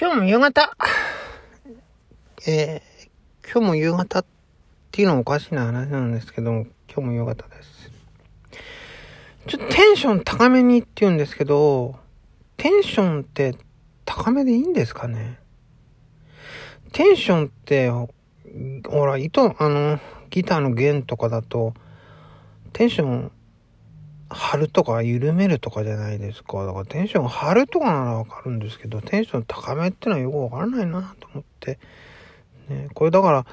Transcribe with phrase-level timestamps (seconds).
[0.00, 0.76] 今日も夕方、
[2.46, 4.24] えー、今日も夕方っ
[4.92, 7.90] ていうのもおかしいな話なんですけども、今日も夕方です。
[9.48, 11.96] ちょっとテンション高めにって言うんですけど、
[12.56, 13.56] テンションって
[14.04, 15.40] 高めでいいんですかね？
[16.92, 19.98] テンションって、ほら、糸、あの、
[20.30, 21.74] ギターの弦とかだと、
[22.72, 23.32] テンション
[24.30, 26.64] 張るとか緩めるとかじゃないですか。
[26.66, 31.78] だからテンション張るとかならわかるんですけど、テンション高めってのはよくわからないなと思って。
[32.68, 33.46] ね、これだから、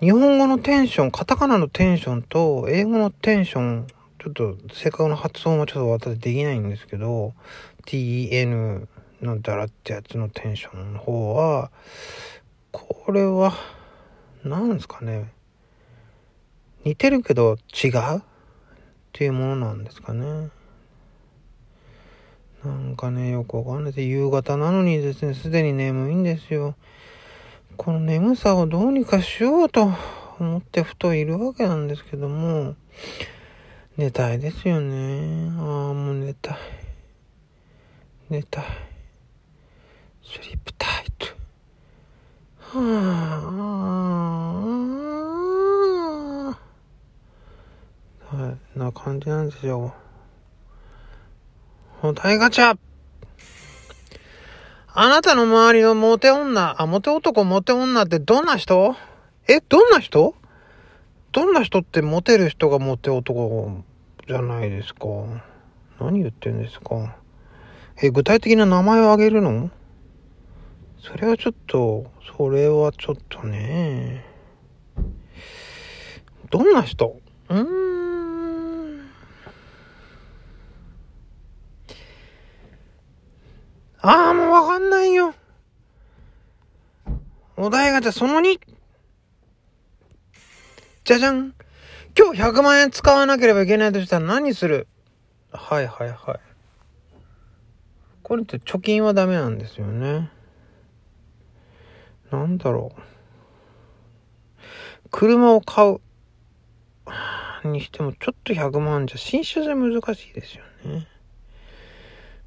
[0.00, 3.86] 日本語のテンション、カタカナのテンションと英語のテンション、
[4.18, 7.34] ちょっと正確な発音はちょっと私できないんですけど、
[7.86, 8.88] ten
[9.20, 11.70] のだらってやつのテンションの方は、
[12.72, 13.52] これは、
[14.44, 15.32] なんですかね。
[16.84, 18.22] 似てるけど違う？
[19.20, 20.48] っていうものなんですかね。
[22.64, 26.74] なんかね、よくわかんないで、夕方なのにですね、すでに眠いんですよ。
[27.76, 29.90] この眠さをどうにかしようと
[30.38, 32.76] 思ってふといるわけなんですけども、
[33.98, 35.50] 寝たいですよね。
[35.58, 36.56] ああ、もう寝たい。
[38.30, 38.64] 寝たい。
[40.24, 41.26] スリープタイト。
[42.58, 42.78] は
[43.46, 43.90] あ。
[48.30, 49.94] はい、な感じなんですよ。
[52.02, 52.78] お題ガチャ
[54.92, 58.96] あなたの周りのモテ女、あ、モテ男、モテ女ってどんな人？
[59.46, 60.34] え、どんな人？
[61.32, 63.84] どんな人ってモテる人がモテ男
[64.26, 65.06] じゃないですか。
[66.00, 67.16] 何言ってんですか。
[68.02, 69.70] え、具体的な名前を挙げるの？
[70.98, 74.24] それはちょっと、それはちょっとね。
[76.50, 77.20] どんな人？
[77.50, 77.89] うん？
[84.02, 85.34] ああ、もうわかんないよ。
[87.56, 88.58] お題ガチャその2。
[91.04, 91.54] じゃじゃん。
[92.16, 94.88] 今日100万円使わなければいけないとしたら何する？
[95.52, 96.40] はいはいはい。
[98.22, 100.30] これって貯金はダメなんですよね。
[102.30, 103.00] なんだろう。
[105.10, 106.00] 車を買う。
[107.64, 111.06] にしてもちょっと100万じゃ新車じゃ難しいですよね。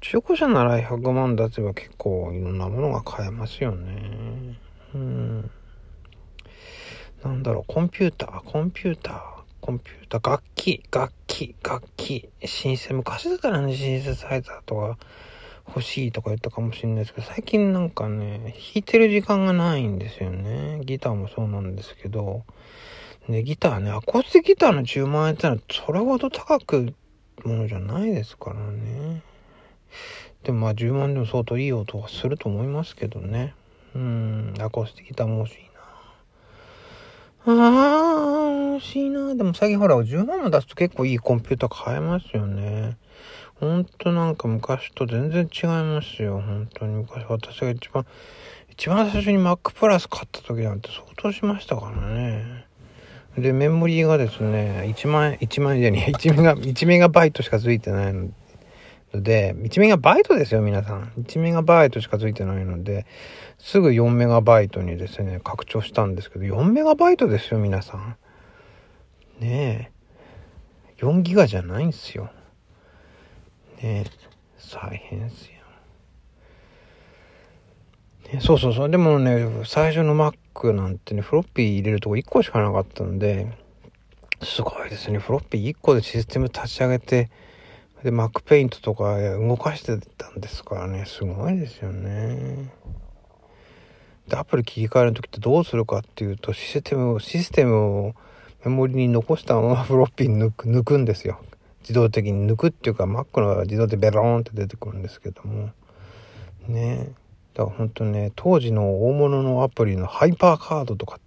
[0.00, 4.58] 中古車なら100万出せば結構いろんなものが買えますよね。
[4.94, 5.50] うん。
[7.24, 9.20] なんだろう、コンピューター、コンピューター、
[9.60, 14.98] コンピューター、楽器、楽器、楽器、シンセ、昔だったらね、シンセサイザーとか
[15.68, 20.80] 欲しいとか言ったかもしれないですけど、最近なんかね、弾いてる時間がないんですよね。
[20.84, 22.44] ギターもそうなんですけど、
[23.28, 26.94] ね、ギターね、アコースティギターの10万円ってのはそれほど高く
[27.44, 29.22] ものじゃないですからね。
[30.42, 33.54] でもまあ10万でも相当いい音がすると思いますけどね。
[33.94, 35.56] うん、アコースティックギタも欲しい
[37.46, 37.62] な。
[37.64, 39.34] ああ、欲しいな。
[39.34, 42.96] でも最近ほら、10万も出すと結構いいコンピューター買えますよね。
[43.54, 46.40] ほんとなんか昔と全然違いますよ。
[46.40, 48.04] 本当に昔私が一番、
[48.70, 52.66] 一番最初に Mac プラス買った時なんて相当しましたからね。
[53.38, 58.28] で、メモリーがですね、1万、1万円じゃねえ、1メガ、1メガバイトしか付いてないの
[59.22, 61.12] で、1メガバイトですよ、皆さん。
[61.18, 63.06] 1メガバイトしか付いてないので、
[63.58, 68.16] すぐ4メガバイトにですね、拡張したんですけど、4メガバイトですよ、皆さん。
[69.40, 69.96] ねえ。
[70.98, 72.30] 4ギガじゃないんすよ。
[73.82, 74.26] ねえ
[74.74, 75.52] 大変ですよ。
[78.32, 78.90] ね、そうそうそう。
[78.90, 83.46] でもね、最初の Mac なんてね、フロッピー入れるとこ1個しかなかったんで、
[84.42, 85.18] すごいですね。
[85.18, 87.30] フロッピー1個でシステム立ち上げて、
[88.06, 92.72] で、Mac ペイントとか動かしてたんですからね、すごいですよね。
[94.28, 98.14] で、アプリ切り替える時ってどうするかっていうと、システムを、システムを
[98.64, 101.40] メモリに残したままフロッピー抜く、抜くんですよ。
[101.80, 105.70] 自動的に抜くっていうか Mac の自動でベローンって出てくるんですけども
[106.66, 107.12] ね
[107.54, 111.20] だから本当ね当時の大物のアプリのハイパーカードとかっ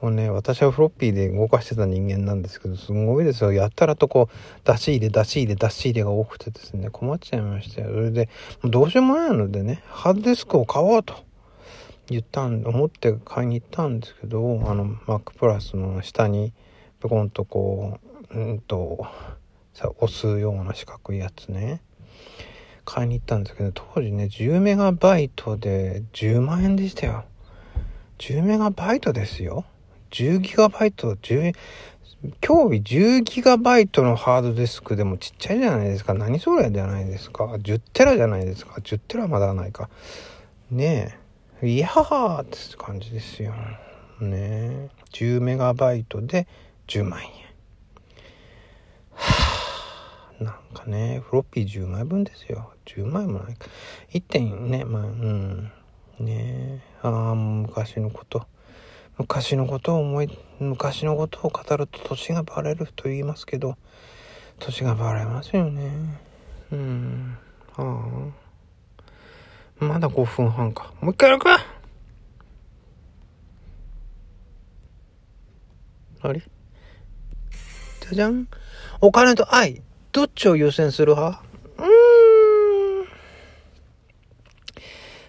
[0.00, 3.52] をね私はフロッピーで動かしてた人間なんですけどすごいですよ。
[3.52, 7.88] やったらとこう出し入れ出し入れ出し入れが多くてですね困っちゃいましたよ。
[7.90, 8.28] それで
[8.64, 11.14] どうしようもないのでねハードディスクを買おうと
[12.08, 16.52] 言ったん思って買いに行ったんですけどあの Mac プラスの下に
[17.00, 17.98] ペコンとこ
[18.30, 19.06] ううんと
[19.74, 21.82] さ押すような四角いやつね
[22.84, 27.24] 買いに行ったんですけど当時ね10メガバイトで10万円でしたよ。
[28.18, 29.64] 10メガバイトですよ。
[30.10, 31.54] 10ギガバイト10
[32.44, 36.14] 今日10ギガバイトのハードディスクでもちっちゃいじゃないですか。
[36.14, 37.44] 何それじゃないですか。
[37.44, 38.80] 10テラじゃないですか。
[38.80, 39.88] 10テラまだないか。
[40.70, 41.16] ね
[41.62, 41.68] え。
[41.68, 43.52] いやーって感じですよ。
[44.20, 44.90] ねえ。
[45.12, 46.48] 10メガバイトで
[46.88, 47.28] 10万円。
[49.14, 50.44] はあ。
[50.44, 52.72] なんかねフロッピー10枚分ですよ。
[52.86, 53.66] 10枚もないか。
[54.12, 55.70] 1点ねまあうん。
[56.18, 56.80] ねえ。
[57.02, 58.44] ああ昔のこと。
[59.18, 63.76] 昔のことを思い昔のことを語ると年がバレると言いますけど
[64.60, 65.90] 年がバレますよね。
[66.72, 67.36] うん。
[67.76, 67.82] あ
[69.80, 69.84] あ。
[69.84, 70.92] まだ5分半か。
[71.00, 71.58] もう一回やるか。
[76.20, 76.40] あれ？
[76.40, 78.48] じゃじゃん。
[79.00, 79.82] お金と愛。
[80.10, 81.42] どっちを優先する派？
[81.78, 81.86] うん。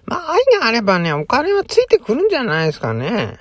[0.06, 3.38] まあ愛があればねお金はついてくるんじゃないですかね。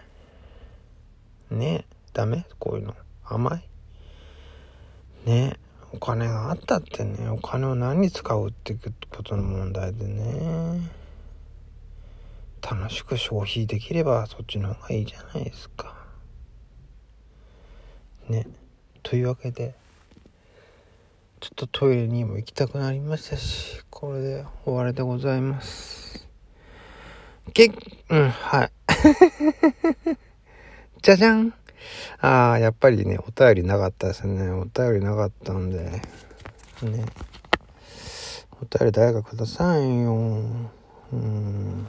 [1.51, 2.47] ねダメ？
[2.59, 2.95] こういうの。
[3.25, 3.69] 甘い？
[5.27, 5.57] ね
[5.93, 8.77] お金があったってね、お金を何に使うって
[9.11, 10.91] ことの問題でね。
[12.61, 15.95] 楽しく消費できればそっちの方がいいじゃないですか。
[18.29, 18.47] ね。
[19.03, 19.75] というわけで、
[21.41, 26.29] ちょっとトイレにも行きたくなりましたし、これで終わりでございます。
[27.55, 27.73] け、
[28.11, 28.73] うん、はい。
[31.03, 31.55] じゃじゃん
[32.21, 34.51] ああ、やっぱりね、お便りなかったですね。
[34.51, 36.03] お便りなかったんで、ね。
[38.61, 40.15] お便り誰かくださいよ。
[41.13, 41.87] うん。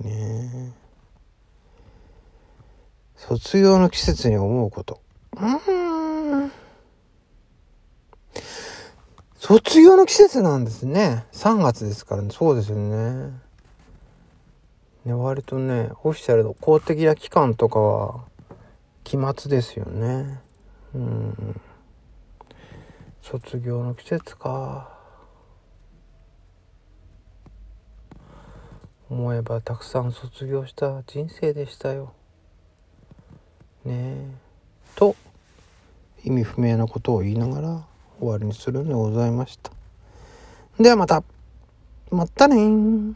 [0.00, 0.72] ね
[3.16, 5.00] 卒業の季節に思うこと。
[5.36, 5.46] う
[6.46, 6.52] ん。
[9.38, 11.24] 卒業の季節なんですね。
[11.32, 12.28] 3月ですからね。
[12.30, 13.32] そうですよね。
[15.10, 18.24] ね、割とね、オフィシャルの公的な機関とかは、
[19.02, 20.40] 期末ですよね。
[20.94, 21.60] うん。
[23.20, 24.96] 卒業の季節か。
[29.08, 32.12] 思えばたくさん卒業した人生でしたよ。
[33.84, 34.30] ねえ。
[34.94, 35.16] と、
[36.22, 37.84] 意味不明なことを言いながら
[38.20, 39.72] 終わりにするんでございました。
[40.78, 41.24] ではまた。
[42.12, 43.14] またね